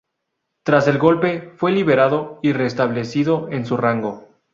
[0.63, 4.27] Tras el golpe fue liberado y restablecido en su rango.